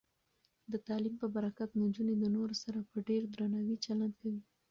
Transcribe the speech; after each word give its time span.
د 0.71 0.73
تعلیم 0.87 1.15
په 1.21 1.27
برکت، 1.35 1.69
نجونې 1.81 2.15
د 2.17 2.23
نورو 2.35 2.55
سره 2.63 2.79
په 2.91 2.97
ډیر 3.09 3.21
درناوي 3.33 3.75
چلند 3.85 4.13
کوي. 4.21 4.41